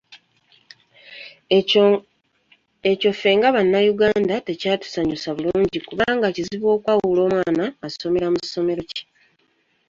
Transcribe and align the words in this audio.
Ekyo 2.89 3.11
ffe 3.13 3.29
nga 3.37 3.49
Bannayuganda 3.55 4.35
tekyatusanyusa 4.47 5.29
bulungi 5.35 5.79
kubanga 5.87 6.27
kizibu 6.35 6.67
okwawula 6.75 7.19
omwana 7.27 7.65
asomera 7.87 8.27
mu 8.33 8.39
ssomero 8.45 8.83
ki. 8.91 9.01